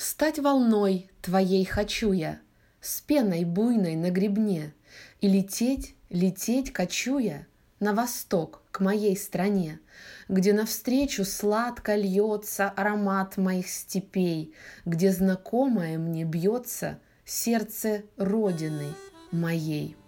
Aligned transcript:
Стать 0.00 0.38
волной 0.38 1.10
твоей 1.20 1.62
хочу 1.66 2.12
я, 2.12 2.40
С 2.80 3.02
пеной 3.02 3.44
буйной 3.44 3.96
на 3.96 4.10
гребне, 4.10 4.72
И 5.20 5.28
лететь, 5.28 5.94
лететь, 6.08 6.72
кочуя 6.72 7.46
На 7.80 7.92
восток, 7.92 8.62
к 8.70 8.80
моей 8.80 9.14
стране, 9.14 9.78
Где 10.26 10.54
навстречу 10.54 11.26
сладко 11.26 11.96
льется 11.96 12.70
Аромат 12.70 13.36
моих 13.36 13.68
степей, 13.68 14.54
Где 14.86 15.12
знакомое 15.12 15.98
мне 15.98 16.24
бьется 16.24 16.98
Сердце 17.26 18.04
Родины 18.16 18.94
моей. 19.30 19.98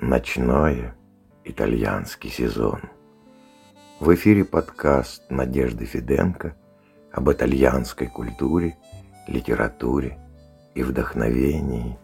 Ночное 0.00 0.96
итальянский 1.44 2.28
сезон. 2.28 2.80
В 4.00 4.12
эфире 4.16 4.44
подкаст 4.44 5.30
Надежды 5.30 5.84
Фиденко– 5.84 6.56
об 7.14 7.30
итальянской 7.30 8.08
культуре, 8.08 8.76
литературе 9.28 10.18
и 10.74 10.82
вдохновении. 10.82 11.96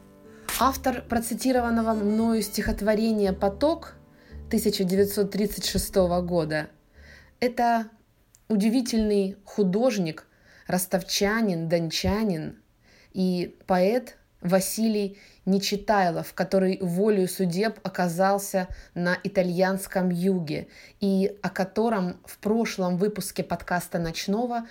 Автор 0.61 1.02
процитированного 1.02 1.95
мною 1.95 2.43
стихотворения 2.43 3.33
«Поток» 3.33 3.95
1936 4.49 5.95
года– 6.23 6.69
это 7.41 7.87
удивительный 8.49 9.37
художник, 9.45 10.27
ростовчанин, 10.66 11.69
дончанин 11.69 12.57
и 13.13 13.57
поэт 13.66 14.16
Василий 14.41 15.19
Нечитайлов, 15.45 16.35
который 16.35 16.79
волею 16.80 17.29
судеб 17.29 17.79
оказался 17.83 18.69
на 18.95 19.19
итальянском 19.23 20.11
юге 20.11 20.69
и 21.01 21.37
о 21.43 21.51
котором 21.51 22.21
в 22.24 22.38
прошлом 22.38 22.97
выпуске 22.97 23.43
подкаста 23.43 23.99
«Ночного» 23.99 24.66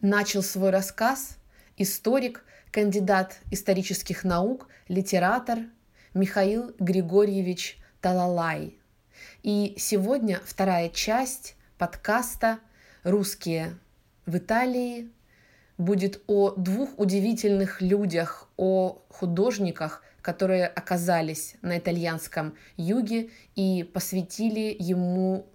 начал 0.00 0.42
свой 0.42 0.70
рассказ 0.70 1.38
историк, 1.76 2.44
кандидат 2.70 3.38
исторических 3.50 4.24
наук, 4.24 4.68
литератор 4.88 5.58
Михаил 6.14 6.74
Григорьевич 6.78 7.78
Талалай. 8.00 8.78
И 9.42 9.74
сегодня 9.78 10.40
вторая 10.44 10.88
часть 10.88 11.56
подкаста 11.78 12.58
«Русские 13.02 13.78
в 14.26 14.36
Италии» 14.36 15.10
будет 15.76 16.22
о 16.26 16.50
двух 16.56 16.98
удивительных 16.98 17.80
людях, 17.80 18.48
о 18.56 19.02
художниках, 19.08 20.02
которые 20.22 20.66
оказались 20.66 21.54
на 21.62 21.78
итальянском 21.78 22.56
юге 22.76 23.30
и 23.54 23.84
посвятили 23.84 24.76
ему 24.78 25.46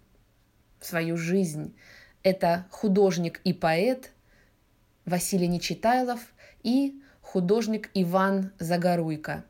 свою 0.80 1.17
жизнь. 1.17 1.75
Это 2.23 2.66
художник 2.72 3.41
и 3.44 3.53
поэт 3.53 4.11
Василий 5.06 5.48
Нечитайлов 5.48 6.20
и 6.64 7.02
художник 7.22 7.90
Иван 7.94 8.52
Загоруйко. 8.59 9.46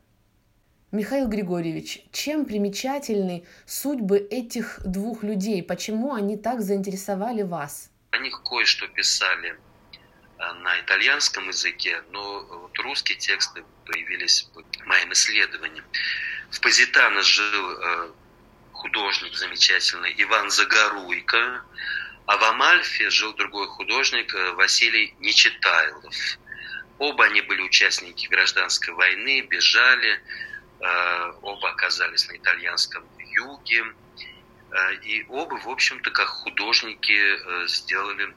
Михаил 0.90 1.26
Григорьевич, 1.28 2.04
чем 2.12 2.44
примечательны 2.44 3.44
судьбы 3.66 4.18
этих 4.18 4.78
двух 4.84 5.24
людей? 5.24 5.62
Почему 5.62 6.14
они 6.14 6.36
так 6.36 6.60
заинтересовали 6.60 7.42
вас? 7.42 7.90
О 8.10 8.18
них 8.18 8.42
кое-что 8.44 8.86
писали 8.88 9.50
э, 9.50 10.52
на 10.62 10.80
итальянском 10.80 11.48
языке, 11.48 12.00
но 12.12 12.44
вот 12.44 12.78
русские 12.78 13.18
тексты 13.18 13.64
появились 13.86 14.48
в 14.54 14.86
моем 14.86 15.12
исследовании. 15.12 15.82
В 16.50 16.60
Позитано 16.60 17.22
жил 17.22 17.70
э, 17.72 18.10
художник 18.72 19.34
замечательный 19.34 20.14
Иван 20.18 20.50
Загоруйко, 20.50 21.62
а 22.26 22.36
в 22.36 22.44
Амальфе 22.44 23.10
жил 23.10 23.34
другой 23.34 23.66
художник 23.66 24.34
э, 24.34 24.52
Василий 24.52 25.14
Нечитайлов. 25.18 26.14
Оба 26.98 27.24
они 27.24 27.42
были 27.42 27.60
участники 27.60 28.26
гражданской 28.28 28.94
войны, 28.94 29.42
бежали, 29.42 30.22
э, 30.80 31.32
оба 31.42 31.70
оказались 31.70 32.26
на 32.28 32.36
итальянском 32.36 33.04
юге. 33.18 33.84
Э, 34.70 34.94
и 35.02 35.26
оба, 35.28 35.54
в 35.56 35.68
общем-то, 35.68 36.10
как 36.10 36.28
художники 36.28 37.68
сделали 37.68 38.34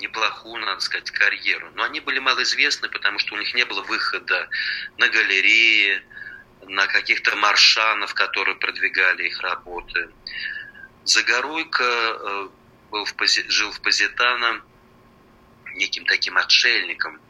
неплохую, 0.00 0.64
надо 0.64 0.80
сказать, 0.80 1.10
карьеру. 1.12 1.70
Но 1.74 1.84
они 1.84 2.00
были 2.00 2.18
малоизвестны, 2.18 2.88
потому 2.88 3.20
что 3.20 3.34
у 3.34 3.38
них 3.38 3.54
не 3.54 3.64
было 3.64 3.82
выхода 3.82 4.48
на 4.98 5.08
галереи, 5.08 6.02
на 6.66 6.88
каких-то 6.88 7.36
маршанов, 7.36 8.12
которые 8.12 8.56
продвигали 8.56 9.28
их 9.28 9.40
работы. 9.40 10.08
Загоруйко 11.04 12.50
был 12.94 13.04
в, 13.04 13.14
жил 13.48 13.72
в 13.72 13.80
Позитано 13.80 14.62
неким 15.74 16.06
таким 16.06 16.36
отшельником, 16.36 17.20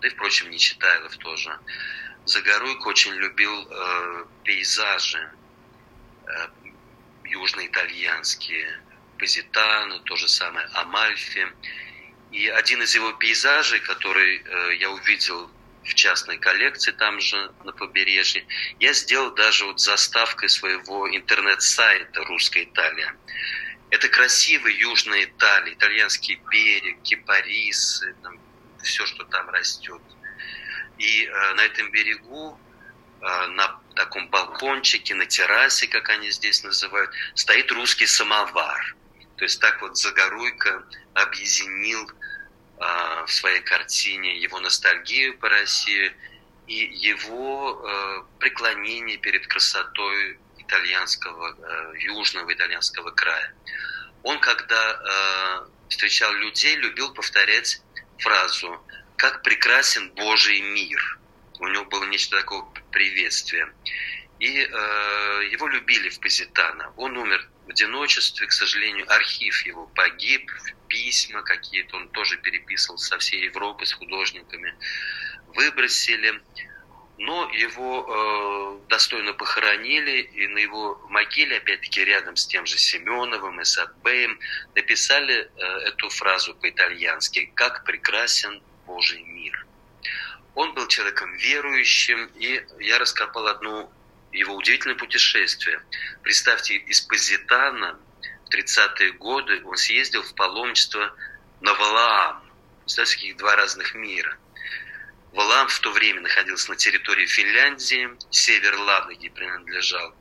да 0.00 0.08
и, 0.08 0.10
впрочем, 0.10 0.50
не 0.50 0.58
Читайлов 0.58 1.16
тоже. 1.18 1.56
Загоруйко 2.24 2.88
очень 2.88 3.14
любил 3.14 3.68
э, 3.70 4.24
пейзажи 4.42 5.30
э, 6.26 6.48
южноитальянские, 7.26 8.80
Позитано, 9.16 10.00
то 10.00 10.16
же 10.16 10.26
самое 10.26 10.66
Амальфи. 10.74 11.46
И 12.32 12.48
один 12.48 12.82
из 12.82 12.96
его 12.96 13.12
пейзажей, 13.12 13.78
который 13.78 14.42
э, 14.44 14.76
я 14.80 14.90
увидел 14.90 15.48
в 15.84 15.94
частной 15.94 16.38
коллекции 16.38 16.90
там 16.90 17.20
же 17.20 17.52
на 17.62 17.70
побережье, 17.70 18.44
я 18.80 18.92
сделал 18.92 19.30
даже 19.30 19.64
вот 19.66 19.80
заставкой 19.80 20.48
своего 20.48 21.08
интернет-сайта 21.16 22.24
«Русская 22.24 22.64
Италия». 22.64 23.14
Это 23.94 24.08
красивый 24.08 24.74
южная 24.74 25.22
Италия, 25.22 25.72
итальянский 25.72 26.40
берег, 26.50 27.00
кипарисы, 27.04 28.12
там, 28.24 28.40
все, 28.82 29.06
что 29.06 29.22
там 29.22 29.48
растет. 29.50 30.02
И 30.98 31.24
э, 31.24 31.54
на 31.54 31.60
этом 31.60 31.92
берегу, 31.92 32.58
э, 33.20 33.46
на 33.50 33.80
таком 33.94 34.28
балкончике, 34.30 35.14
на 35.14 35.26
террасе, 35.26 35.86
как 35.86 36.08
они 36.08 36.28
здесь 36.32 36.64
называют, 36.64 37.12
стоит 37.36 37.70
русский 37.70 38.06
самовар. 38.06 38.96
То 39.36 39.44
есть 39.44 39.60
так 39.60 39.80
вот 39.80 39.96
Загоруйко 39.96 40.84
объединил 41.12 42.10
э, 42.10 43.24
в 43.28 43.32
своей 43.32 43.60
картине 43.60 44.40
его 44.40 44.58
ностальгию 44.58 45.38
по 45.38 45.48
России 45.48 46.12
и 46.66 46.74
его 46.74 47.80
э, 47.80 48.22
преклонение 48.40 49.18
перед 49.18 49.46
красотой 49.46 50.40
итальянского, 50.74 51.56
э, 51.58 51.98
южного 51.98 52.52
итальянского 52.52 53.10
края. 53.10 53.54
Он, 54.22 54.40
когда 54.40 54.92
э, 54.92 55.88
встречал 55.88 56.32
людей, 56.34 56.76
любил 56.76 57.12
повторять 57.12 57.82
фразу 58.18 58.84
«Как 59.16 59.42
прекрасен 59.42 60.10
Божий 60.14 60.60
мир». 60.60 61.18
У 61.60 61.68
него 61.68 61.84
было 61.84 62.04
нечто 62.04 62.36
такое 62.36 62.64
приветствие. 62.90 63.72
И 64.40 64.60
э, 64.60 65.48
его 65.50 65.68
любили 65.68 66.08
в 66.08 66.20
Позитано. 66.20 66.92
Он 66.96 67.16
умер 67.16 67.48
в 67.66 67.70
одиночестве, 67.70 68.46
к 68.46 68.52
сожалению, 68.52 69.10
архив 69.10 69.64
его 69.64 69.86
погиб, 69.86 70.50
письма 70.88 71.42
какие-то 71.42 71.96
он 71.96 72.08
тоже 72.08 72.36
переписывал 72.38 72.98
со 72.98 73.18
всей 73.18 73.44
Европы 73.44 73.86
с 73.86 73.92
художниками, 73.92 74.74
выбросили 75.54 76.42
но 77.18 77.48
его 77.50 78.06
э, 78.06 78.88
достойно 78.88 79.32
похоронили, 79.34 80.22
и 80.22 80.48
на 80.48 80.58
его 80.58 81.00
могиле, 81.08 81.58
опять-таки, 81.58 82.04
рядом 82.04 82.34
с 82.36 82.46
тем 82.46 82.66
же 82.66 82.76
Семеновым 82.76 83.60
и 83.60 83.64
Садбеем, 83.64 84.38
написали 84.74 85.34
э, 85.34 85.64
эту 85.88 86.08
фразу 86.08 86.54
по-итальянски 86.54 87.52
«Как 87.54 87.84
прекрасен 87.84 88.60
Божий 88.86 89.22
мир». 89.22 89.64
Он 90.56 90.74
был 90.74 90.88
человеком 90.88 91.32
верующим, 91.36 92.30
и 92.34 92.64
я 92.80 92.98
раскопал 92.98 93.46
одно 93.46 93.92
его 94.32 94.54
удивительное 94.54 94.96
путешествие. 94.96 95.80
Представьте, 96.22 96.74
из 96.74 97.00
Позитана 97.00 97.98
в 98.46 98.54
30-е 98.54 99.12
годы 99.12 99.62
он 99.64 99.76
съездил 99.76 100.22
в 100.22 100.34
паломничество 100.34 101.14
на 101.60 101.74
Валаам. 101.74 102.42
Представьте, 102.80 103.34
два 103.34 103.54
разных 103.54 103.94
мира– 103.94 104.36
Валаам 105.34 105.66
в 105.66 105.80
то 105.80 105.90
время 105.90 106.20
находился 106.20 106.70
на 106.70 106.76
территории 106.76 107.26
Финляндии, 107.26 108.08
север 108.30 108.78
Ладоги 108.78 109.28
принадлежал 109.28 110.14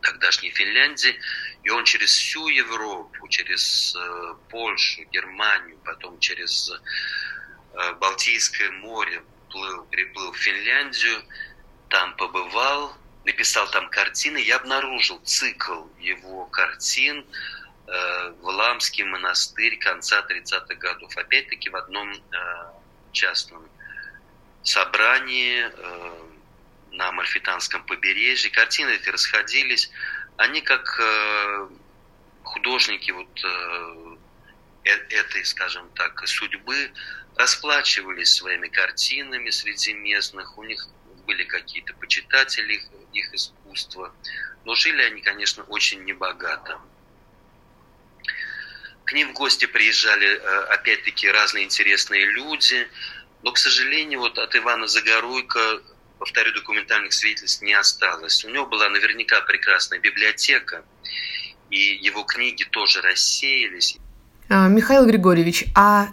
тогдашней 0.00 0.50
Финляндии, 0.50 1.14
и 1.62 1.68
он 1.68 1.84
через 1.84 2.10
всю 2.12 2.48
Европу, 2.48 3.28
через 3.28 3.94
э, 3.94 4.34
Польшу, 4.48 5.02
Германию, 5.12 5.76
потом 5.84 6.18
через 6.20 6.70
э, 6.70 7.92
Балтийское 8.00 8.70
море 8.70 9.22
плыл, 9.50 9.84
приплыл 9.90 10.32
в 10.32 10.38
Финляндию, 10.38 11.22
там 11.90 12.16
побывал, 12.16 12.96
написал 13.26 13.70
там 13.70 13.90
картины, 13.90 14.38
я 14.38 14.56
обнаружил 14.56 15.20
цикл 15.24 15.84
его 15.98 16.46
картин 16.46 17.26
э, 17.86 18.32
Валамский 18.40 19.04
монастырь 19.04 19.78
конца 19.78 20.24
30-х 20.26 20.74
годов, 20.76 21.14
опять-таки 21.14 21.68
в 21.68 21.76
одном 21.76 22.10
э, 22.10 22.16
частном 23.12 23.68
собрании 24.62 25.70
э, 25.70 26.28
на 26.92 27.12
Мальфитанском 27.12 27.84
побережье. 27.84 28.50
Картины 28.50 28.90
эти 28.90 29.08
расходились. 29.08 29.90
Они 30.36 30.60
как 30.60 30.98
э, 31.00 31.68
художники 32.42 33.10
вот, 33.10 33.44
э, 33.44 34.16
этой, 34.84 35.44
скажем 35.44 35.88
так, 35.94 36.26
судьбы, 36.26 36.92
расплачивались 37.36 38.34
своими 38.34 38.68
картинами 38.68 39.50
среди 39.50 39.94
местных, 39.94 40.58
у 40.58 40.64
них 40.64 40.88
были 41.26 41.44
какие-то 41.44 41.94
почитатели 41.94 42.74
их, 42.74 42.84
их 43.12 43.34
искусства, 43.34 44.12
но 44.64 44.74
жили 44.74 45.02
они, 45.02 45.20
конечно, 45.20 45.62
очень 45.64 46.04
небогато. 46.04 46.80
К 49.04 49.12
ним 49.12 49.30
в 49.30 49.32
гости 49.34 49.66
приезжали, 49.66 50.26
э, 50.26 50.64
опять-таки, 50.70 51.30
разные 51.30 51.64
интересные 51.64 52.24
люди, 52.26 52.88
но, 53.42 53.52
к 53.52 53.58
сожалению, 53.58 54.20
вот 54.20 54.38
от 54.38 54.54
Ивана 54.56 54.86
Загоруйко, 54.86 55.80
повторю, 56.18 56.52
документальных 56.54 57.12
свидетельств 57.12 57.62
не 57.62 57.74
осталось. 57.74 58.44
У 58.44 58.50
него 58.50 58.66
была 58.66 58.88
наверняка 58.88 59.40
прекрасная 59.42 60.00
библиотека, 60.00 60.84
и 61.70 61.78
его 62.02 62.24
книги 62.24 62.64
тоже 62.64 63.00
рассеялись. 63.02 63.96
А, 64.48 64.68
Михаил 64.68 65.06
Григорьевич, 65.06 65.66
а 65.74 66.08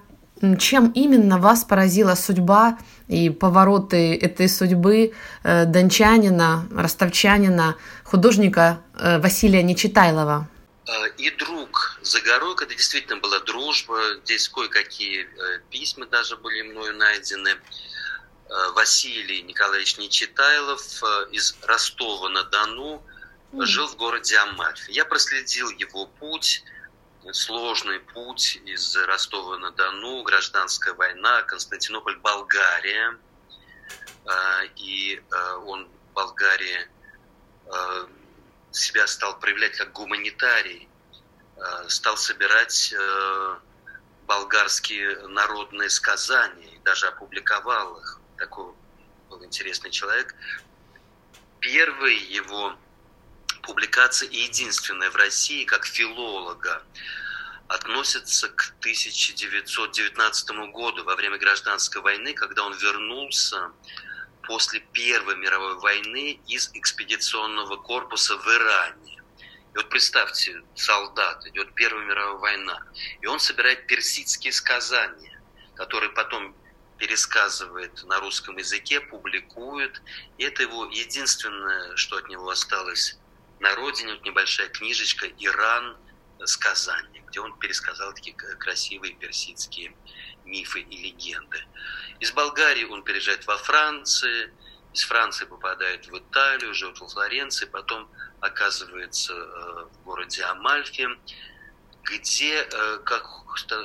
чем 0.60 0.92
именно 0.92 1.40
вас 1.40 1.64
поразила 1.64 2.16
судьба 2.16 2.78
и 3.08 3.30
повороты 3.30 4.16
этой 4.16 4.50
судьбы 4.50 5.14
э, 5.44 5.66
дончанина, 5.66 6.68
ростовчанина, 6.76 7.78
художника 8.04 8.82
э, 9.00 9.20
Василия 9.20 9.64
Нечитайлова? 9.64 10.50
Э, 10.88 11.10
и 11.18 11.32
друг 11.32 11.98
Загоруйко, 12.02 12.66
это 12.66 12.76
действительно 12.76 13.18
была 13.18 13.40
дружба. 13.40 14.16
Здесь 14.24 14.48
кое-какие 14.50 15.24
э, 15.24 15.60
письма 15.70 16.06
даже 16.06 16.38
были 16.38 16.62
мною 16.62 16.96
найдены. 16.96 17.50
Э, 17.50 18.70
Василий 18.74 19.42
Николаевич 19.42 19.98
Нечитайлов 19.98 20.82
из 21.32 21.58
Ростова-на-Дону 21.64 23.04
жил 23.60 23.88
в 23.88 23.96
городе 23.96 24.38
Амальфи. 24.38 24.92
Я 24.92 25.06
проследил 25.06 25.70
его 25.70 26.06
путь, 26.06 26.64
сложный 27.32 28.00
путь 28.00 28.60
из 28.66 28.96
Ростова-на-Дону, 28.96 30.22
гражданская 30.22 30.94
война, 30.94 31.42
Константинополь, 31.44 32.18
Болгария. 32.18 33.18
И 34.76 35.22
он 35.66 35.86
в 35.86 36.14
Болгарии 36.14 36.88
себя 38.76 39.08
стал 39.08 39.40
проявлять 39.40 39.78
как 39.78 39.92
гуманитарий, 39.94 40.88
э, 41.58 41.90
стал 41.90 42.18
собирать 42.18 42.94
э, 42.98 43.56
болгарские 44.28 45.28
народные 45.28 45.90
сказания 45.90 46.76
и 46.76 46.80
даже 46.80 47.08
опубликовал 47.08 47.98
их. 48.00 48.20
Такой 48.38 48.74
был 49.30 49.44
интересный 49.44 49.92
человек. 49.92 50.36
Первая 51.60 52.14
его 52.14 52.78
публикация 53.64 54.30
и 54.30 54.38
единственная 54.38 55.10
в 55.10 55.16
России 55.16 55.66
как 55.66 55.86
филолога 55.86 56.84
относится 57.68 58.50
к 58.50 58.76
1919 58.80 60.50
году, 60.72 61.04
во 61.04 61.16
время 61.16 61.38
гражданской 61.38 62.02
войны, 62.02 62.34
когда 62.34 62.64
он 62.64 62.74
вернулся 62.78 63.72
после 64.46 64.80
Первой 64.80 65.36
мировой 65.36 65.76
войны 65.80 66.40
из 66.48 66.70
экспедиционного 66.74 67.78
корпуса 67.78 68.38
в 68.38 68.48
Иране. 68.48 69.22
И 69.74 69.78
вот 69.78 69.90
представьте, 69.90 70.62
солдат, 70.76 71.46
идет 71.48 71.74
Первая 71.74 72.06
мировая 72.06 72.38
война, 72.38 72.84
и 73.22 73.26
он 73.28 73.40
собирает 73.40 73.88
персидские 73.88 74.54
сказания, 74.54 75.42
которые 75.76 76.12
потом 76.12 76.56
пересказывает 76.98 78.04
на 78.04 78.20
русском 78.22 78.58
языке, 78.58 79.02
публикует. 79.02 80.02
И 80.38 80.44
это 80.44 80.64
его 80.64 80.86
единственное, 80.86 81.96
что 81.98 82.16
от 82.18 82.30
него 82.30 82.50
осталось 82.50 83.18
на 83.60 83.76
родине, 83.76 84.14
вот 84.14 84.24
небольшая 84.24 84.70
книжечка 84.70 85.28
«Иран. 85.40 85.98
Сказания», 86.44 87.24
где 87.28 87.40
он 87.40 87.58
пересказал 87.60 88.14
такие 88.14 88.36
красивые 88.36 89.14
персидские 89.16 89.96
мифы 90.46 90.82
и 90.82 90.98
легенды. 90.98 91.64
Из 92.20 92.32
Болгарии 92.32 92.86
он 92.86 93.04
переезжает 93.04 93.46
во 93.48 93.58
Францию, 93.58 94.52
из 94.94 95.04
Франции 95.04 95.46
попадает 95.46 96.08
в 96.08 96.18
Италию, 96.18 96.74
живет 96.74 97.00
во 97.00 97.08
Флоренции, 97.08 97.66
потом 97.66 98.10
оказывается 98.40 99.34
э, 99.34 99.86
в 99.92 100.04
городе 100.04 100.44
Амальфи, 100.44 101.10
где 102.04 102.62
э, 102.62 103.00
как 103.04 103.26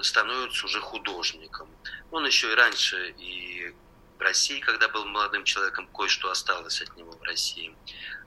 становится 0.02 0.66
уже 0.66 0.80
художником. 0.80 1.68
Он 2.10 2.26
еще 2.26 2.52
и 2.52 2.54
раньше 2.54 3.14
и 3.18 3.74
в 4.18 4.22
России, 4.22 4.60
когда 4.60 4.88
был 4.88 5.04
молодым 5.06 5.44
человеком, 5.44 5.88
кое-что 5.88 6.30
осталось 6.30 6.82
от 6.82 6.94
него 6.96 7.12
в 7.12 7.22
России, 7.22 7.74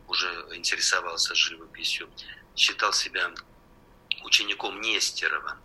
уже 0.07 0.27
интересовался 0.53 1.35
живописью, 1.35 2.09
считал 2.55 2.93
себя 2.93 3.31
учеником 4.23 4.81
Нестерова. 4.81 5.57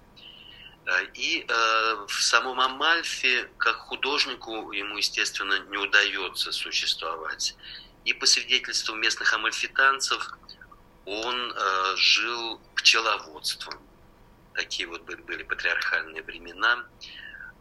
Э, 0.89 1.05
и 1.15 1.45
э, 1.47 2.07
в 2.09 2.23
самом 2.23 2.61
Амальфе, 2.61 3.51
как 3.59 3.77
художнику, 3.77 4.73
ему, 4.73 4.97
естественно, 4.97 5.59
не 5.69 5.77
удается 5.77 6.51
существовать. 6.51 7.55
И 8.05 8.15
по 8.15 8.25
свидетельству 8.27 8.95
местных 8.95 9.35
амальфитанцев, 9.35 10.33
он 11.05 11.53
э, 11.55 11.97
жил 11.97 12.61
пчеловодством. 12.77 13.75
Такие 14.55 14.89
вот 14.89 15.03
были 15.03 15.43
патриархальные 15.43 16.23
времена. 16.23 16.85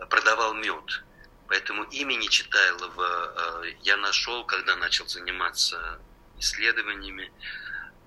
Продавал 0.09 0.53
мед. 0.53 1.03
Поэтому 1.47 1.83
имени 1.83 2.27
Читайлова 2.27 3.63
я 3.81 3.97
нашел, 3.97 4.45
когда 4.45 4.75
начал 4.75 5.07
заниматься 5.07 6.00
исследованиями, 6.39 7.31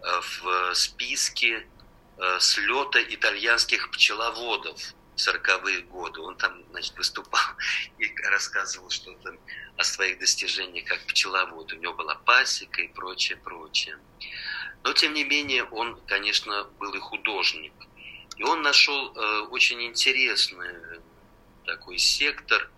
в 0.03 0.75
списке 0.75 1.67
слета 2.39 3.03
итальянских 3.03 3.91
пчеловодов– 3.91 4.79
40-е 5.17 5.83
годы. 5.83 6.21
Он 6.21 6.37
там, 6.37 6.63
значит, 6.71 6.97
выступал 6.97 7.41
и 7.99 8.13
рассказывал 8.25 8.91
что-то 8.91 9.37
о 9.77 9.85
своих 9.85 10.19
достижениях 10.19 10.87
как 10.87 11.01
пчеловод. 11.07 11.73
У 11.73 11.77
него 11.77 11.95
была 11.95 12.15
пасека 12.15 12.83
и 12.83 12.89
прочее, 12.89 13.39
прочее. 13.39 13.99
Но, 14.83 14.93
тем 14.93 15.15
не 15.15 15.25
менее, 15.25 15.65
он, 15.65 16.01
конечно, 16.07 16.65
был 16.79 16.93
и 16.95 16.99
художник. 16.99 17.73
И 18.37 18.43
он 18.43 18.63
нашел 18.63 19.15
э, 19.15 19.41
очень 19.51 19.83
интересный 19.83 21.01
такой 21.67 21.99
сектор 21.99 22.71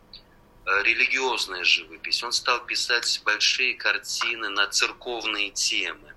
э, 0.66 0.82
религиозная 0.82 1.62
живопись. 1.62 2.22
Он 2.24 2.32
стал 2.32 2.66
писать 2.66 3.22
большие 3.24 3.74
картины 3.74 4.48
на 4.48 4.66
церковные 4.66 5.50
темы. 5.50 6.14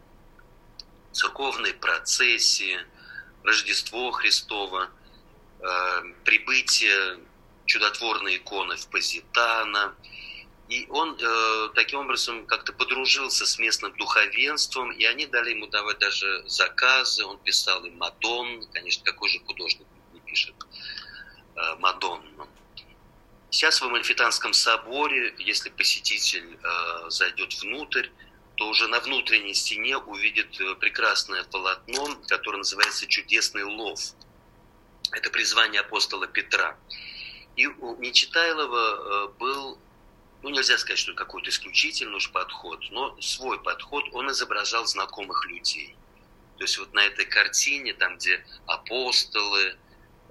Церковные 1.12 1.74
процессии, 1.74 2.80
Рождество 3.44 4.12
Христово– 4.12 4.90
Э, 5.05 5.05
прибытие 6.24 7.20
чудотворной 7.66 8.38
иконы 8.38 8.76
в 8.76 8.88
Позитано. 8.90 9.96
И 10.68 10.88
он 10.90 11.16
э, 11.20 11.70
таким 11.76 12.00
образом 12.00 12.48
как-то 12.48 12.74
подружился 12.74 13.46
с 13.46 13.60
местным 13.60 13.96
духовенством, 13.98 14.92
и 14.92 15.06
они 15.06 15.28
дали 15.28 15.52
ему 15.52 15.68
давать 15.68 16.00
даже 16.00 16.44
заказы. 16.48 17.24
Он 17.24 17.38
писал 17.38 17.86
им 17.86 17.98
Мадон, 17.98 18.66
конечно, 18.74 19.04
какой 19.04 19.30
же 19.30 19.40
художник 19.46 19.86
не 20.14 20.20
пишет 20.22 20.56
э, 21.56 21.76
Мадонну. 21.78 22.48
Сейчас 23.52 23.80
в 23.80 23.86
Амальфитанском 23.86 24.54
соборе, 24.54 25.36
если 25.38 25.70
посетитель 25.70 26.58
э, 26.62 27.10
зайдет 27.10 27.54
внутрь, 27.62 28.10
то 28.56 28.68
уже 28.68 28.88
на 28.88 29.00
внутренней 29.02 29.54
стене 29.54 29.98
увидит 29.98 30.60
э, 30.60 30.76
прекрасное 30.76 31.44
полотно, 31.44 32.18
которое 32.28 32.58
называется 32.58 33.06
«Чудесный 33.06 33.64
лов». 33.64 34.00
Это 35.16 35.30
призвание 35.30 35.80
апостола 35.80 36.28
Петра. 36.28 36.78
И 37.56 37.68
у 37.68 37.96
Нечитайлова 38.02 39.28
э, 39.28 39.28
был, 39.40 39.80
ну 40.42 40.50
нельзя 40.50 40.78
сказать, 40.78 41.00
что 41.00 41.14
какой-то 41.14 41.50
исключительный 41.50 42.18
уж 42.18 42.30
подход, 42.32 42.84
но 42.92 43.20
свой 43.22 43.58
подход, 43.64 44.04
он 44.12 44.30
изображал 44.32 44.86
знакомых 44.86 45.46
людей. 45.46 45.96
То 46.58 46.66
есть 46.66 46.78
вот 46.78 46.94
на 46.94 47.06
этой 47.06 47.26
картине, 47.26 47.94
там 47.94 48.18
где 48.18 48.46
апостолы, 48.66 49.78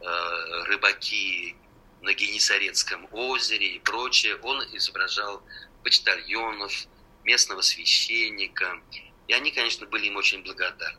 э, 0.00 0.62
рыбаки 0.66 1.56
на 2.02 2.12
Генесарецком 2.12 3.08
озере 3.10 3.68
и 3.76 3.78
прочее, 3.78 4.36
он 4.36 4.62
изображал 4.76 5.42
почтальонов, 5.82 6.72
местного 7.24 7.62
священника. 7.62 8.82
И 9.28 9.32
они, 9.32 9.50
конечно, 9.50 9.86
были 9.86 10.08
им 10.08 10.16
очень 10.16 10.42
благодарны. 10.42 10.98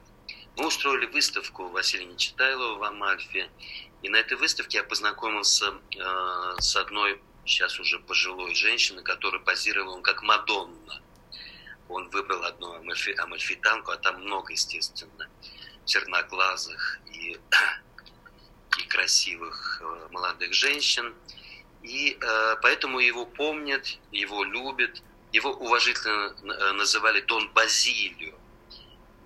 Мы 0.57 0.67
устроили 0.67 1.05
выставку 1.07 1.67
Василия 1.67 2.05
Нечитайлова 2.05 2.77
в 2.77 2.83
Амальфе, 2.83 3.49
и 4.01 4.09
на 4.09 4.15
этой 4.15 4.37
выставке 4.37 4.77
я 4.77 4.83
познакомился 4.85 5.73
э, 5.97 6.55
с 6.59 6.77
одной 6.77 7.21
сейчас 7.45 7.77
уже 7.77 7.99
пожилой 7.99 8.55
женщиной, 8.55 9.03
которая 9.03 9.41
позировала 9.41 9.95
он 9.95 10.01
как 10.01 10.23
Мадонна. 10.23 11.01
Он 11.89 12.09
выбрал 12.09 12.43
одну 12.43 12.73
амальфи, 12.73 13.13
амальфитанку, 13.17 13.91
а 13.91 13.97
там 13.97 14.21
много, 14.21 14.53
естественно, 14.53 15.27
черноглазых 15.85 16.99
и, 17.13 17.37
и 18.79 18.87
красивых 18.87 19.81
э, 19.83 20.07
молодых 20.11 20.53
женщин. 20.53 21.13
И 21.83 22.17
э, 22.19 22.55
поэтому 22.61 22.99
его 22.99 23.25
помнят, 23.25 23.99
его 24.11 24.43
любят. 24.45 25.03
Его 25.33 25.51
уважительно 25.51 26.33
э, 26.43 26.71
называли 26.71 27.19
Дон 27.21 27.49
Базилио 27.49 28.35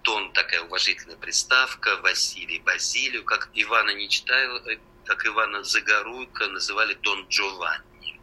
Дон 0.04 0.32
такая 0.34 0.62
уважительная 0.62 1.18
приставка, 1.18 1.98
Василий 1.98 2.60
Базилию, 2.60 3.24
как 3.24 3.50
Ивана 3.54 3.92
Нечитайлова, 3.92 4.78
как 5.06 5.26
Ивана 5.26 5.64
Загоруйко, 5.64 6.48
называли 6.48 6.94
Дон 6.96 7.28
Джованни. 7.30 8.20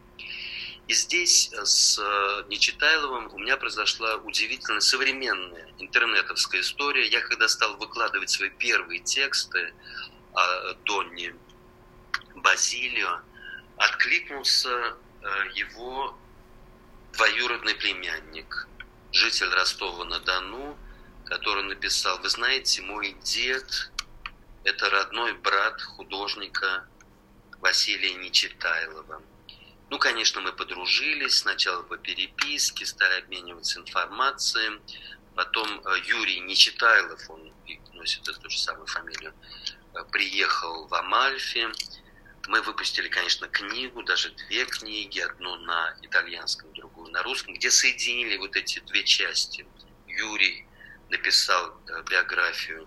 И 0.87 0.93
здесь 0.93 1.51
с 1.51 1.99
Нечитайловым 2.47 3.33
у 3.33 3.39
меня 3.39 3.57
произошла 3.57 4.15
удивительно 4.15 4.79
современная 4.79 5.67
интернетовская 5.79 6.61
история. 6.61 7.05
Я 7.07 7.19
когда 7.21 7.47
стал 7.49 7.75
выкладывать 7.77 8.29
свои 8.29 8.49
первые 8.49 9.01
тексты 9.01 9.73
о 10.33 10.73
Донне 10.85 11.35
Базилио, 12.35 13.19
откликнулся 13.75 14.95
его 15.55 16.17
двоюродный 17.13 17.75
племянник, 17.75 18.67
житель 19.11 19.49
Ростова-на-Дону, 19.49 20.77
который 21.27 21.63
написал, 21.63 22.19
вы 22.19 22.29
знаете, 22.29 22.81
мой 22.81 23.15
дед– 23.23 23.91
это 24.63 24.89
родной 24.89 25.33
брат 25.33 25.81
художника 25.81 26.87
Василия 27.59 28.13
Нечитайлова. 28.15 29.21
Ну, 29.89 29.99
конечно, 29.99 30.41
мы 30.41 30.51
подружились, 30.53 31.37
сначала 31.37 31.83
по 31.83 31.97
переписке, 31.97 32.85
стали 32.85 33.21
обмениваться 33.21 33.79
информацией. 33.79 34.81
Потом 35.35 35.81
э, 35.85 35.99
Юрий 36.05 36.39
Нечитайлов, 36.41 37.29
он 37.29 37.53
носит 37.93 38.27
эту 38.27 38.49
же 38.49 38.57
самую 38.57 38.87
фамилию, 38.87 39.33
э, 39.93 40.03
приехал 40.11 40.87
в 40.87 40.93
Амальфи. 40.93 41.69
Мы 42.47 42.61
выпустили, 42.61 43.07
конечно, 43.07 43.47
книгу, 43.47 44.03
даже 44.03 44.31
две 44.31 44.65
книги, 44.65 45.19
одну 45.19 45.55
на 45.57 45.95
итальянском, 46.01 46.73
другую 46.73 47.11
на 47.11 47.23
русском, 47.23 47.53
где 47.53 47.71
соединили 47.71 48.37
вот 48.37 48.55
эти 48.55 48.79
две 48.79 49.03
части. 49.03 49.65
Юрий 50.07 50.67
написал 51.09 51.73
э, 51.87 52.03
биографию 52.09 52.85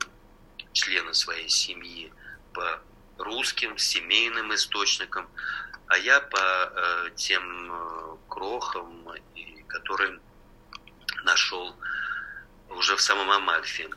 члена 0.73 1.13
своей 1.15 1.49
семьи 1.49 2.13
по 2.53 2.81
русским 3.19 3.77
семейным 3.79 4.55
источникам, 4.55 5.29
а 5.87 5.99
я 5.99 6.21
по 6.21 6.39
э, 6.39 7.11
тем 7.17 7.73
э, 7.73 8.17
крохам, 8.29 9.09
которые 9.69 10.21
нашел 11.25 11.77
уже 12.69 12.97
в 12.97 13.01
самом 13.01 13.31
Амальфе. 13.31 13.91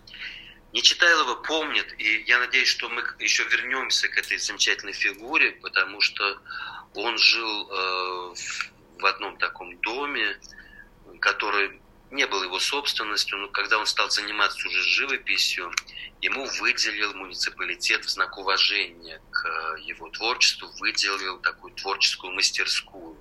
Нечитайлова 0.72 1.36
помнит, 1.36 1.94
и 2.00 2.24
я 2.24 2.40
надеюсь, 2.40 2.68
что 2.68 2.90
мы 2.90 3.04
еще 3.20 3.44
вернемся 3.44 4.08
к 4.08 4.18
этой 4.18 4.38
замечательной 4.40 4.94
фигуре, 4.94 5.52
потому 5.52 6.02
что 6.02 6.42
он 6.96 7.16
жил 7.20 7.68
в 8.98 9.06
одном 9.06 9.38
таком 9.38 9.78
доме, 9.82 10.36
который 11.20 11.80
не 12.14 12.28
был 12.28 12.44
его 12.44 12.60
собственностью, 12.60 13.38
но 13.40 13.48
когда 13.48 13.80
он 13.80 13.86
стал 13.86 14.10
заниматься 14.10 14.68
уже 14.68 14.82
живописью, 14.84 15.72
ему 16.22 16.46
выделил 16.60 17.14
муниципалитет 17.16 18.06
в 18.06 18.10
знак 18.10 18.38
уважения 18.38 19.22
к 19.32 19.46
э, 19.46 19.82
его 19.82 20.10
творчеству, 20.10 20.70
выделил 20.80 21.40
такую 21.40 21.74
творческую 21.74 22.34
мастерскую. 22.34 23.18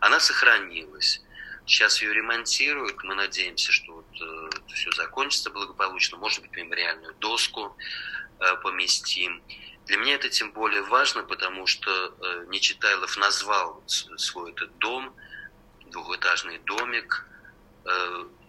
Она 0.00 0.20
сохранилась. 0.20 1.22
Сейчас 1.64 2.02
ее 2.02 2.12
ремонтируют. 2.12 3.02
Мы 3.04 3.14
надеемся, 3.14 3.70
что 3.72 3.94
вот, 3.94 4.20
э, 4.20 4.50
все 4.74 4.90
закончится 4.92 5.50
благополучно. 5.50 6.18
Может 6.18 6.42
быть, 6.42 6.52
мемориальную 6.52 7.14
доску 7.14 7.76
э, 8.40 8.56
поместим. 8.62 9.42
Для 9.86 9.96
меня 9.96 10.14
это 10.14 10.28
тем 10.28 10.52
более 10.52 10.82
важно, 10.82 11.22
потому 11.22 11.66
что 11.66 11.90
э, 11.90 12.46
Нечитайлов 12.48 13.16
назвал 13.16 13.82
свой 13.86 14.52
этот 14.52 14.76
дом, 14.78 15.14
двухэтажный 15.86 16.58
домик, 16.58 17.24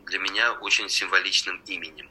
для 0.06 0.20
меня 0.20 0.54
очень 0.54 0.90
символичным 0.90 1.62
именем. 1.66 2.10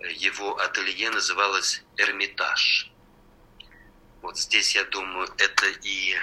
Его 0.00 0.58
ателье 0.58 1.10
называлось 1.10 1.82
«Эрмитаж». 1.96 2.90
Вот 4.20 4.38
здесь, 4.38 4.74
я 4.74 4.84
думаю, 4.84 5.28
это 5.38 5.66
и 5.82 6.16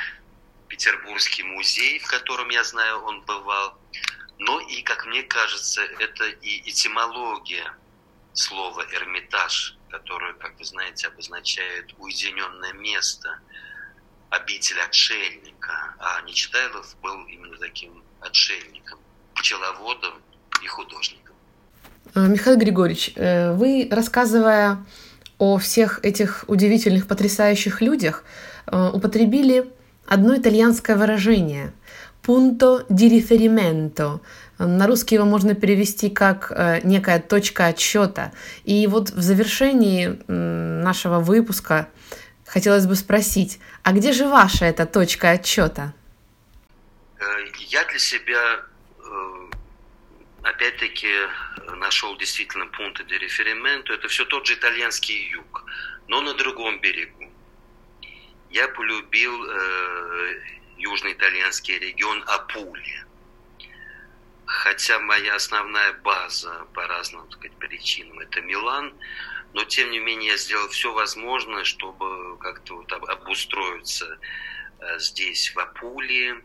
Петербургский 0.67 1.43
музей, 1.43 1.99
в 1.99 2.07
котором, 2.07 2.49
я 2.49 2.63
знаю, 2.63 3.01
он 3.03 3.21
бывал, 3.21 3.77
но 4.37 4.59
и, 4.59 4.81
как 4.81 5.05
мне 5.05 5.23
кажется, 5.23 5.83
это 5.83 6.25
и 6.25 6.69
этимология 6.69 7.75
слова 8.33 8.85
«Эрмитаж», 8.91 9.77
которое, 9.89 10.33
как 10.33 10.57
вы 10.57 10.65
знаете, 10.65 11.07
обозначает 11.07 11.93
уединенное 11.97 12.73
место, 12.73 13.39
обитель 14.29 14.79
отшельника. 14.79 15.95
А 15.99 16.21
Нечитайлов 16.21 16.95
был 17.01 17.25
именно 17.27 17.57
таким 17.57 18.03
отшельником 18.19 18.99
пчеловодом 19.41 20.13
и 20.63 20.67
художником. 20.67 21.35
Э, 22.13 22.27
Михаил 22.27 22.57
Григорьевич, 22.57 23.13
э, 23.15 23.53
вы, 23.53 23.87
рассказывая 23.91 24.85
о 25.39 25.57
всех 25.57 25.99
этих 26.03 26.45
удивительных, 26.47 27.07
потрясающих 27.07 27.81
людях, 27.81 28.23
э, 28.67 28.89
употребили 28.93 29.71
одно 30.05 30.35
итальянское 30.35 30.95
выражение 30.95 31.73
«punto 32.21 32.85
di 32.89 33.09
riferimento». 33.09 34.19
На 34.59 34.85
русский 34.85 35.15
его 35.15 35.25
можно 35.25 35.55
перевести 35.55 36.11
как 36.11 36.51
некая 36.83 37.19
точка 37.19 37.65
отсчета. 37.65 38.31
И 38.63 38.85
вот 38.85 39.09
в 39.09 39.19
завершении 39.19 40.19
нашего 40.27 41.19
выпуска 41.19 41.87
хотелось 42.45 42.85
бы 42.85 42.95
спросить, 42.95 43.59
а 43.81 43.91
где 43.91 44.11
же 44.13 44.27
ваша 44.27 44.65
эта 44.65 44.85
точка 44.85 45.31
отсчета? 45.31 45.95
Я 47.71 47.83
для 47.85 47.97
себя 47.97 48.59
опять-таки 50.43 51.13
нашел 51.75 52.17
действительно 52.17 52.67
пункты 52.67 53.03
де 53.03 53.17
реферименту. 53.17 53.93
Это 53.93 54.07
все 54.07 54.25
тот 54.25 54.45
же 54.45 54.53
итальянский 54.53 55.29
юг, 55.29 55.63
но 56.07 56.21
на 56.21 56.33
другом 56.33 56.79
берегу. 56.79 57.31
Я 58.49 58.67
полюбил 58.67 59.45
э, 59.45 60.41
южноитальянский 60.77 61.77
регион 61.77 62.23
Апулия. 62.27 63.05
Хотя 64.45 64.99
моя 64.99 65.35
основная 65.35 65.93
база 65.93 66.67
по 66.73 66.85
разным 66.87 67.23
так 67.27 67.39
сказать, 67.39 67.57
причинам 67.57 68.19
это 68.19 68.41
Милан, 68.41 68.93
но 69.53 69.63
тем 69.63 69.91
не 69.91 69.99
менее 69.99 70.31
я 70.31 70.37
сделал 70.37 70.67
все 70.69 70.91
возможное, 70.91 71.63
чтобы 71.63 72.37
как-то 72.39 72.75
вот 72.75 72.91
обустроиться 72.91 74.19
э, 74.79 74.99
здесь, 74.99 75.55
в 75.55 75.59
Апулии 75.59 76.43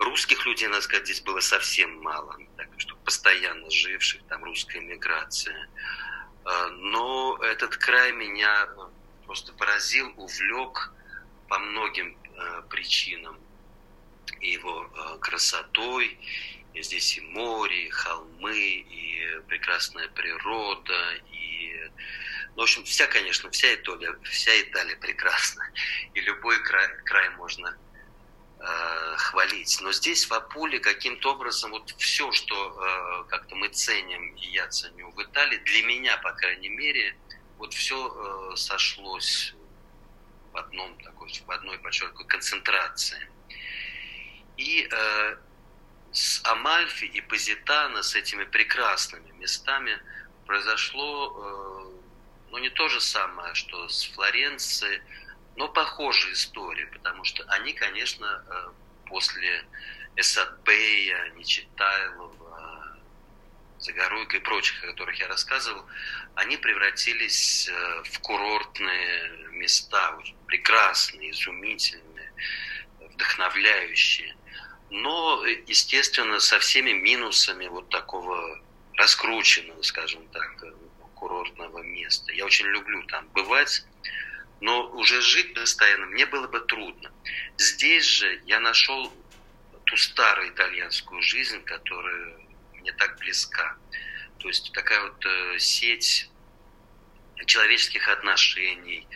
русских 0.00 0.44
людей, 0.46 0.66
надо 0.68 0.82
сказать, 0.82 1.04
здесь 1.04 1.20
было 1.20 1.40
совсем 1.40 2.00
мало, 2.00 2.36
так 2.56 2.68
что 2.78 2.96
постоянно 2.96 3.70
живших, 3.70 4.22
там 4.28 4.42
русская 4.44 4.80
миграция. 4.80 5.68
А, 6.44 6.68
но 6.68 7.38
этот 7.42 7.76
край 7.76 8.12
меня 8.12 8.68
просто 9.26 9.52
поразил, 9.52 10.12
увлек 10.16 10.92
по 11.48 11.58
многим 11.58 12.16
а, 12.36 12.62
причинам. 12.62 13.38
Его 14.40 14.90
а, 14.94 15.18
красотой, 15.18 16.18
и 16.72 16.82
здесь 16.82 17.18
и 17.18 17.20
море, 17.20 17.86
и 17.86 17.90
холмы, 17.90 18.58
и 18.58 19.40
прекрасная 19.48 20.08
природа, 20.08 21.14
и 21.32 21.90
ну, 22.56 22.62
в 22.62 22.62
общем, 22.62 22.84
вся, 22.84 23.06
конечно, 23.06 23.50
вся 23.50 23.74
Италия, 23.74 24.16
вся 24.24 24.60
Италия 24.62 24.96
прекрасна. 24.96 25.64
И 26.14 26.20
любой 26.20 26.60
край, 26.64 26.88
край 27.04 27.30
можно 27.30 27.76
Э, 28.62 29.16
хвалить. 29.16 29.78
Но 29.80 29.90
здесь 29.90 30.28
в 30.28 30.34
Апуле 30.34 30.80
каким-то 30.80 31.32
образом 31.32 31.70
вот 31.70 31.94
все, 31.96 32.30
что 32.30 32.54
э, 32.54 33.30
как-то 33.30 33.54
мы 33.54 33.68
ценим 33.68 34.34
и 34.34 34.48
я 34.48 34.68
ценю 34.68 35.10
в 35.12 35.22
Италии, 35.22 35.56
для 35.56 35.82
меня, 35.84 36.18
по 36.18 36.32
крайней 36.32 36.68
мере, 36.68 37.16
вот 37.56 37.72
все 37.72 37.96
э, 37.96 38.56
сошлось 38.56 39.54
в 40.52 40.58
одном 40.58 40.94
такой, 41.02 41.32
в 41.46 41.50
одной 41.50 41.78
подчеркиваю, 41.78 42.26
концентрации. 42.26 43.30
И 44.58 44.86
э, 44.92 45.36
с 46.12 46.42
Амальфи 46.44 47.06
и 47.06 47.22
Позитана, 47.22 48.02
с 48.02 48.14
этими 48.14 48.44
прекрасными 48.44 49.30
местами, 49.38 49.98
произошло 50.44 51.32
э, 51.32 52.50
ну, 52.50 52.58
не 52.58 52.68
то 52.68 52.88
же 52.88 53.00
самое, 53.00 53.54
что 53.54 53.88
с 53.88 54.04
Флоренцией, 54.12 55.00
но 55.56 55.68
похожая 55.68 56.32
история, 56.32 56.86
потому 56.86 57.24
что 57.24 57.44
они, 57.48 57.72
конечно, 57.72 58.44
э, 58.46 58.70
после 59.06 59.64
Эсадбея, 60.16 61.30
Нечитайлова, 61.36 62.98
Загоруйка 63.78 64.36
и 64.36 64.40
прочих, 64.40 64.82
о 64.84 64.88
которых 64.88 65.18
я 65.18 65.28
рассказывал, 65.28 65.84
они 66.34 66.56
превратились 66.56 67.68
э, 67.68 68.02
в 68.04 68.20
курортные 68.20 69.48
места, 69.52 70.18
прекрасные, 70.46 71.30
изумительные, 71.30 72.32
вдохновляющие. 73.00 74.36
Но, 74.90 75.44
естественно, 75.66 76.40
со 76.40 76.58
всеми 76.58 76.90
минусами 76.90 77.66
вот 77.68 77.88
такого 77.88 78.60
раскрученного, 78.96 79.82
скажем 79.82 80.26
так, 80.28 80.64
курортного 81.20 81.82
места. 81.82 82.32
Я 82.32 82.46
очень 82.46 82.66
люблю 82.66 83.02
там 83.04 83.28
бывать, 83.28 83.84
но 84.60 84.88
уже 84.90 85.20
жить 85.20 85.54
постоянно 85.54 86.06
мне 86.06 86.26
было 86.26 86.46
бы 86.46 86.60
трудно. 86.60 87.10
Здесь 87.56 88.04
же 88.04 88.40
я 88.44 88.60
нашел 88.60 89.12
ту 89.84 89.96
старую 89.96 90.50
итальянскую 90.50 91.22
жизнь, 91.22 91.62
которая 91.64 92.36
мне 92.74 92.92
так 92.92 93.18
близка. 93.18 93.76
То 94.38 94.48
есть 94.48 94.72
такая 94.72 95.02
вот 95.02 95.24
э, 95.26 95.58
сеть 95.58 96.30
человеческих 97.46 98.08
отношений, 98.08 99.06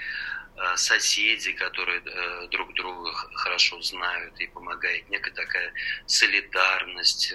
э, 0.57 0.77
соседи, 0.77 1.53
которые 1.53 2.03
э, 2.05 2.49
друг 2.49 2.75
друга 2.75 3.13
хорошо 3.13 3.81
знают 3.81 4.39
и 4.41 4.47
помогают, 4.49 5.09
некая 5.09 5.33
такая 5.33 5.73
солидарность 6.07 7.33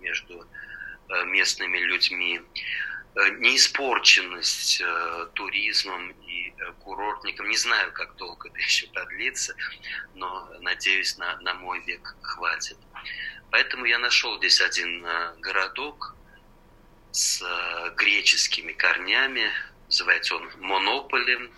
между 0.00 0.46
местными 1.26 1.78
людьми, 1.78 2.40
неиспорченность 3.38 4.82
туризмом 5.34 6.10
и 6.26 6.52
курортником. 6.80 7.48
Не 7.48 7.56
знаю, 7.56 7.92
как 7.92 8.16
долго 8.16 8.48
это 8.48 8.58
еще 8.60 8.86
продлится, 8.88 9.54
но 10.14 10.48
надеюсь, 10.60 11.16
на, 11.18 11.36
на 11.40 11.54
мой 11.54 11.80
век 11.84 12.14
хватит. 12.22 12.76
Поэтому 13.50 13.84
я 13.86 13.98
нашел 13.98 14.36
здесь 14.38 14.60
один 14.60 15.06
городок, 15.38 16.16
с 17.16 17.40
э, 17.42 17.94
греческими 17.96 18.72
корнями. 18.72 19.50
Называется 19.86 20.36
он 20.36 20.50
Монополи, 20.58 21.50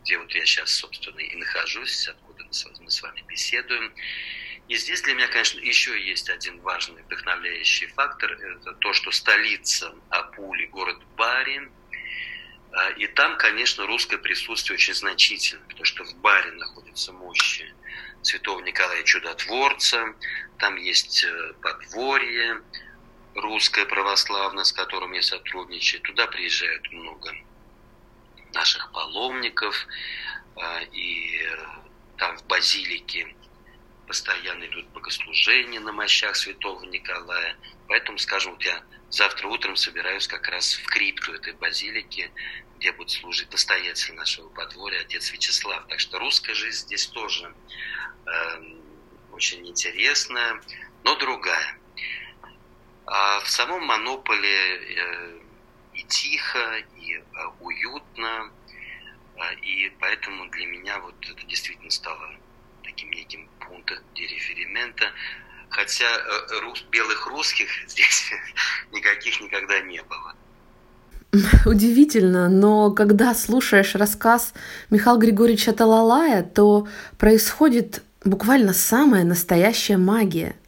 где 0.00 0.18
вот 0.18 0.32
я 0.32 0.44
сейчас, 0.46 0.70
собственно, 0.70 1.18
и 1.18 1.34
нахожусь, 1.36 2.06
откуда 2.06 2.44
мы 2.44 2.90
с 2.90 3.02
вами 3.02 3.24
беседуем. 3.26 3.92
И 4.72 4.76
здесь 4.78 5.02
для 5.02 5.12
меня, 5.12 5.28
конечно, 5.28 5.60
еще 5.60 6.02
есть 6.02 6.30
один 6.30 6.58
важный 6.62 7.02
вдохновляющий 7.02 7.88
фактор. 7.88 8.32
Это 8.32 8.72
то, 8.72 8.94
что 8.94 9.10
столица 9.10 9.94
Апули, 10.08 10.64
город 10.64 10.96
Бари. 11.14 11.70
А, 12.72 12.88
и 12.92 13.06
там, 13.06 13.36
конечно, 13.36 13.86
русское 13.86 14.16
присутствие 14.16 14.76
очень 14.76 14.94
значительно, 14.94 15.60
потому 15.68 15.84
что 15.84 16.04
в 16.04 16.14
Баре 16.22 16.52
находятся 16.52 17.12
мощи 17.12 17.70
святого 18.22 18.60
Николая 18.60 19.02
Чудотворца, 19.02 20.14
там 20.56 20.76
есть 20.76 21.22
э, 21.22 21.52
подворье, 21.60 22.62
русская 23.34 23.84
православная, 23.84 24.64
с 24.64 24.72
которым 24.72 25.12
я 25.12 25.20
сотрудничаю. 25.20 26.00
Туда 26.00 26.26
приезжают 26.28 26.90
много 26.92 27.36
наших 28.54 28.90
паломников, 28.92 29.86
а, 30.56 30.80
и 30.92 31.42
э, 31.42 31.56
там 32.16 32.38
в 32.38 32.46
базилике 32.46 33.36
постоянно 34.06 34.64
идут 34.64 34.86
богослужения 34.88 35.80
на 35.80 35.92
мощах 35.92 36.36
святого 36.36 36.84
Николая. 36.84 37.56
Поэтому, 37.88 38.18
скажем, 38.18 38.52
вот 38.52 38.62
я 38.62 38.82
завтра 39.10 39.48
утром 39.48 39.76
собираюсь 39.76 40.26
как 40.26 40.48
раз 40.48 40.74
в 40.74 40.86
крипту 40.86 41.32
этой 41.32 41.52
базилики, 41.54 42.30
где 42.76 42.92
будет 42.92 43.10
служить 43.10 43.52
настоятель 43.52 44.14
нашего 44.14 44.48
подворья, 44.48 45.00
отец 45.00 45.30
Вячеслав. 45.32 45.86
Так 45.88 46.00
что 46.00 46.18
русская 46.18 46.54
жизнь 46.54 46.86
здесь 46.86 47.06
тоже 47.06 47.54
э, 48.26 48.62
очень 49.32 49.66
интересная, 49.68 50.60
но 51.04 51.16
другая. 51.16 51.78
А 53.06 53.40
в 53.40 53.48
самом 53.48 53.84
Монополе 53.84 54.96
э, 54.96 55.40
и 55.94 56.02
тихо, 56.04 56.84
и 56.96 57.14
э, 57.14 57.22
уютно, 57.60 58.52
а, 59.38 59.52
и 59.54 59.90
поэтому 60.00 60.48
для 60.50 60.66
меня 60.66 60.98
вот 61.00 61.14
это 61.28 61.46
действительно 61.46 61.90
стало 61.90 62.34
таким 62.82 63.10
неким 63.10 63.48
пунктом 63.82 64.04
дереферимента. 64.14 65.04
Хотя 65.68 66.04
э, 66.04 66.60
рус, 66.60 66.84
белых 66.90 67.26
русских 67.28 67.68
здесь 67.88 68.30
никаких 68.92 69.40
никогда 69.40 69.80
не 69.80 70.02
было. 70.02 70.34
Удивительно, 71.66 72.48
но 72.48 72.90
когда 72.90 73.34
слушаешь 73.34 73.94
рассказ 73.94 74.52
Михаила 74.90 75.18
Григорьевича 75.18 75.72
Талалая, 75.72 76.42
то 76.42 76.86
происходит 77.16 78.02
буквально 78.24 78.74
самая 78.74 79.24
настоящая 79.24 79.96
магия– 79.96 80.56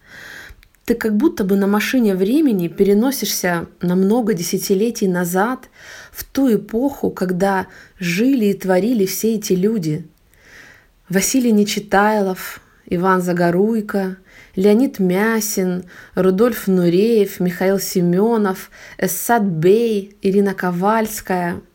ты 0.85 0.95
как 0.95 1.17
будто 1.17 1.45
бы 1.45 1.57
на 1.57 1.67
машине 1.67 2.15
времени 2.15 2.69
переносишься 2.69 3.67
на 3.81 3.95
много 3.95 4.35
десятилетий 4.35 5.09
назад, 5.09 5.71
в 6.13 6.25
ту 6.25 6.55
эпоху, 6.55 7.11
когда 7.11 7.69
жили 7.99 8.47
и 8.47 8.55
творили 8.55 9.07
все 9.07 9.37
эти 9.37 9.55
люди. 9.55 10.07
Василий 11.09 11.53
Нечитайлов, 11.53 12.61
Иван 12.87 13.23
Загоруйко, 13.23 14.17
Леонид 14.57 14.99
Мясин, 14.99 15.85
Рудольф 16.15 16.67
Нуреев, 16.67 17.41
Михаил 17.41 17.79
Семенов, 17.79 18.71
Эссад 18.99 19.43
Бей, 19.43 20.17
Ирина 20.23 20.55
Ковальская– 20.55 21.61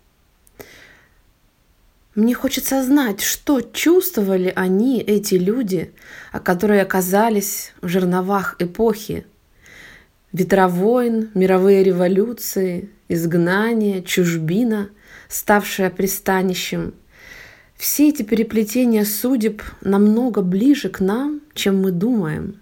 мне 2.20 2.34
хочется 2.34 2.84
знать, 2.84 3.22
что 3.22 3.62
чувствовали 3.62 4.52
они, 4.54 5.00
эти 5.00 5.36
люди, 5.36 5.94
которые 6.44 6.82
оказались 6.82 7.72
в 7.82 7.88
жерновах 7.88 8.58
эпохи. 8.60 9.26
Ветровойн, 10.34 11.30
мировые 11.34 11.82
революции, 11.82 12.90
изгнание, 13.08 14.04
чужбина, 14.04 14.90
ставшая 15.30 15.90
пристанищем. 15.90 16.94
Все 17.80 18.10
эти 18.10 18.24
переплетения 18.24 19.06
судеб 19.06 19.64
намного 19.80 20.42
ближе 20.42 20.90
к 20.90 21.00
нам, 21.00 21.40
чем 21.54 21.82
мы 21.82 21.92
думаем. 21.92 22.60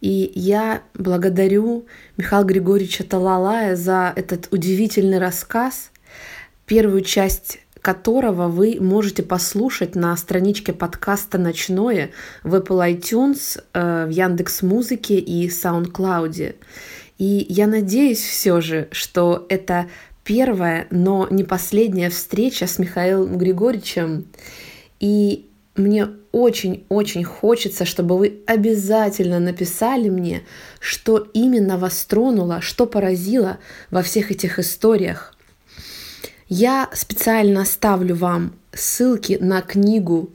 И 0.00 0.32
я 0.34 0.82
благодарю 0.94 1.86
Михаила 2.16 2.42
Григорьевича 2.44 3.04
Талалая 3.04 3.76
за 3.76 4.12
этот 4.16 4.48
удивительный 4.50 5.18
рассказ. 5.18 5.92
Первую 6.66 7.02
часть 7.02 7.60
которого 7.80 8.48
вы 8.48 8.78
можете 8.80 9.22
послушать 9.22 9.94
на 9.94 10.16
страничке 10.16 10.72
подкаста 10.72 11.38
«Ночное» 11.38 12.10
в 12.42 12.56
Apple 12.56 12.98
iTunes, 12.98 13.62
э, 13.72 14.06
в 14.06 14.10
Яндекс 14.10 14.62
Музыке 14.62 15.20
и 15.20 15.48
SoundCloud. 15.48 16.56
И 17.18 17.46
я 17.48 17.66
надеюсь 17.68 18.24
все 18.24 18.60
же, 18.60 18.88
что 18.90 19.46
это 19.48 19.88
первая, 20.30 20.86
но 20.90 21.26
не 21.28 21.42
последняя 21.42 22.08
встреча 22.08 22.68
с 22.68 22.78
Михаилом 22.78 23.36
Григорьевичем. 23.36 24.26
И 25.00 25.48
мне 25.74 26.06
очень-очень 26.30 27.24
хочется, 27.24 27.84
чтобы 27.84 28.16
вы 28.16 28.38
обязательно 28.46 29.40
написали 29.40 30.08
мне, 30.08 30.42
что 30.78 31.18
именно 31.18 31.78
вас 31.78 32.04
тронуло, 32.04 32.60
что 32.60 32.86
поразило 32.86 33.58
во 33.90 34.02
всех 34.02 34.30
этих 34.30 34.60
историях– 34.60 35.34
я 36.52 36.88
специально 36.92 37.62
оставлю 37.62 38.16
вам 38.16 38.54
ссылки 38.72 39.38
на 39.40 39.62
книгу 39.62 40.30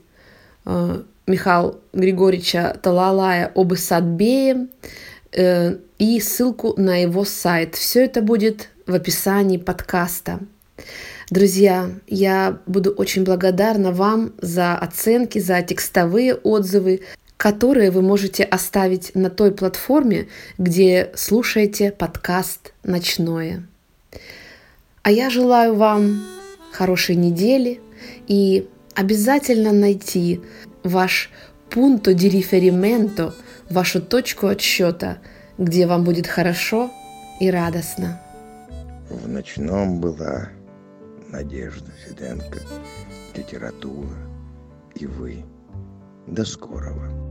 э, 0.64 1.02
Михаила 1.26 1.78
Григорьевича 1.92 2.78
Талалая 2.82 3.52
об 3.54 3.74
Исадбее 3.74 4.68
э, 5.36 5.76
и 5.98 6.20
ссылку 6.20 6.74
на 6.76 7.02
его 7.02 7.24
сайт. 7.24 7.74
Все 7.74 8.04
это 8.04 8.22
будет 8.22 8.70
в 8.86 8.94
описании 8.94 9.58
подкаста. 9.58 10.40
Друзья, 11.30 11.90
я 12.06 12.58
буду 12.66 12.90
очень 12.90 13.24
благодарна 13.24 13.92
вам 13.92 14.32
за 14.40 14.76
оценки, 14.76 15.38
за 15.38 15.60
текстовые 15.62 16.34
отзывы, 16.34 17.00
которые 17.36 17.90
вы 17.90 18.02
можете 18.02 18.44
оставить 18.44 19.14
на 19.14 19.28
той 19.28 19.50
платформе, 19.52 20.28
где 20.56 21.10
слушаете 21.14 21.90
подкаст 21.90 22.72
«Ночное». 22.84 23.66
А 25.02 25.10
я 25.10 25.30
желаю 25.30 25.74
вам 25.74 26.24
хорошей 26.72 27.16
недели 27.16 27.80
и 28.28 28.68
обязательно 28.94 29.72
найти 29.72 30.40
ваш 30.82 31.30
пункто 31.70 32.12
di 32.12 32.28
вашу 33.70 34.00
точку 34.00 34.46
отсчета, 34.46 35.18
где 35.58 35.86
вам 35.86 36.04
будет 36.04 36.26
хорошо 36.26 36.90
и 37.40 37.50
радостно. 37.50 38.20
В 39.08 39.28
ночном 39.28 40.00
была 40.00 40.48
Надежда 41.28 41.90
Фиденко, 42.04 42.60
литература 43.34 44.16
и 44.94 45.06
вы. 45.06 45.44
До 46.26 46.44
скорого. 46.44 47.25